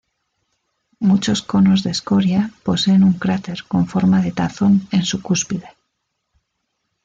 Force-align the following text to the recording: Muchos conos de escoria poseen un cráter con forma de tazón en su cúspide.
Muchos 0.99 1.43
conos 1.43 1.83
de 1.83 1.91
escoria 1.91 2.49
poseen 2.63 3.03
un 3.03 3.13
cráter 3.23 3.59
con 3.71 3.85
forma 3.85 4.19
de 4.23 4.31
tazón 4.31 4.87
en 4.89 5.05
su 5.05 5.21
cúspide. 5.21 5.69